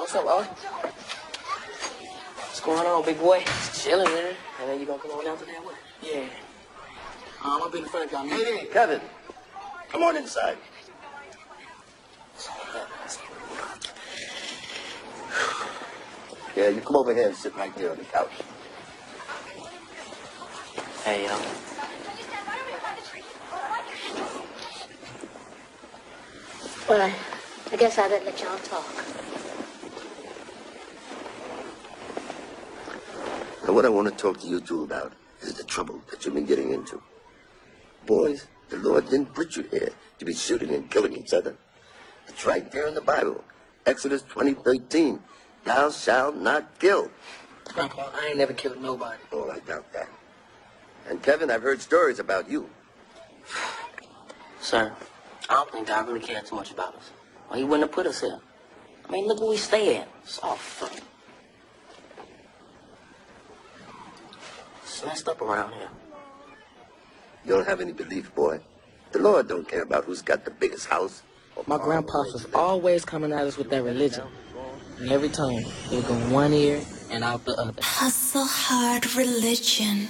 What's 0.00 0.14
up, 0.14 0.26
Ollie? 0.26 0.46
What's 2.36 2.60
going 2.60 2.86
on, 2.86 3.04
big 3.04 3.18
boy? 3.18 3.42
Just 3.44 3.84
chilling, 3.84 4.08
man. 4.08 4.34
And 4.58 4.70
then 4.70 4.80
you 4.80 4.86
gonna 4.86 4.98
come 4.98 5.10
on 5.10 5.26
down 5.26 5.36
to 5.36 5.44
that 5.44 5.62
way? 5.62 5.74
Yeah. 6.02 6.20
Um, 7.44 7.60
I'll 7.62 7.70
be 7.70 7.80
in 7.80 7.84
front 7.84 8.06
of 8.06 8.12
y'all. 8.12 8.26
Hey 8.26 8.42
there, 8.42 8.64
Kevin. 8.72 9.00
Come 9.90 10.02
on 10.02 10.16
inside. 10.16 10.56
Yeah, 16.56 16.68
you 16.70 16.80
come 16.80 16.96
over 16.96 17.14
here 17.14 17.26
and 17.26 17.36
sit 17.36 17.54
right 17.54 17.76
there 17.76 17.90
on 17.90 17.98
the 17.98 18.04
couch. 18.04 18.32
Hey, 21.04 21.26
yo. 21.26 21.38
Well, 26.88 27.12
I 27.70 27.76
guess 27.76 27.98
I 27.98 28.08
better 28.08 28.24
let 28.24 28.40
y'all 28.40 28.58
talk. 28.60 29.39
Now, 33.70 33.76
what 33.76 33.86
I 33.86 33.88
want 33.88 34.08
to 34.08 34.14
talk 34.20 34.40
to 34.40 34.48
you 34.48 34.60
two 34.60 34.82
about 34.82 35.12
is 35.42 35.54
the 35.54 35.62
trouble 35.62 36.02
that 36.10 36.24
you've 36.24 36.34
been 36.34 36.44
getting 36.44 36.72
into. 36.72 37.00
Boys, 38.04 38.48
the 38.68 38.78
Lord 38.78 39.08
didn't 39.08 39.32
put 39.32 39.54
you 39.54 39.62
here 39.70 39.90
to 40.18 40.24
be 40.24 40.34
shooting 40.34 40.70
and 40.70 40.90
killing 40.90 41.12
each 41.12 41.32
other. 41.32 41.54
It's 42.26 42.44
right 42.44 42.68
there 42.72 42.88
in 42.88 42.94
the 42.94 43.00
Bible. 43.00 43.44
Exodus 43.86 44.22
20:13. 44.22 45.20
Thou 45.62 45.88
shalt 45.90 46.34
not 46.34 46.80
kill. 46.80 47.12
Grandpa, 47.72 48.10
I 48.12 48.26
ain't 48.30 48.38
never 48.38 48.54
killed 48.54 48.82
nobody. 48.82 49.22
Oh, 49.30 49.48
I 49.48 49.60
doubt 49.60 49.92
that. 49.92 50.08
And 51.08 51.22
Kevin, 51.22 51.48
I've 51.48 51.62
heard 51.62 51.80
stories 51.80 52.18
about 52.18 52.50
you. 52.50 52.68
Sir, 54.60 54.92
I 55.48 55.54
don't 55.54 55.70
think 55.70 55.86
God 55.86 56.08
really 56.08 56.18
cared 56.18 56.44
too 56.44 56.56
much 56.56 56.72
about 56.72 56.96
us. 56.96 57.12
Or 57.48 57.56
he 57.56 57.62
wouldn't 57.62 57.82
have 57.82 57.92
put 57.92 58.08
us 58.08 58.20
here. 58.20 58.40
I 59.08 59.12
mean, 59.12 59.28
look 59.28 59.38
where 59.38 59.50
we 59.50 59.56
stay 59.56 59.98
at. 59.98 60.08
It's 60.24 60.40
all 60.40 60.56
fun. 60.56 60.90
It's 65.00 65.06
messed 65.06 65.28
up 65.30 65.40
around 65.40 65.72
here. 65.72 65.88
You 67.46 67.52
don't 67.54 67.66
have 67.66 67.80
any 67.80 67.92
belief, 67.92 68.34
boy. 68.34 68.60
The 69.12 69.18
Lord 69.18 69.48
don't 69.48 69.66
care 69.66 69.80
about 69.80 70.04
who's 70.04 70.20
got 70.20 70.44
the 70.44 70.50
biggest 70.50 70.88
house. 70.88 71.22
or 71.56 71.64
My 71.66 71.78
farm 71.78 71.88
grandpa 71.88 72.18
was 72.18 72.32
place 72.32 72.42
to 72.42 72.48
live. 72.48 72.54
always 72.56 73.04
coming 73.06 73.32
at 73.32 73.46
us 73.46 73.56
with 73.56 73.70
that 73.70 73.82
religion. 73.82 74.24
And 74.98 75.10
every 75.10 75.30
time, 75.30 75.64
it 75.90 75.92
would 75.92 76.06
go 76.06 76.14
one 76.28 76.52
ear 76.52 76.82
and 77.10 77.24
out 77.24 77.46
the 77.46 77.54
other. 77.54 77.72
Hustle 77.80 78.44
hard 78.44 79.16
religion. 79.16 80.08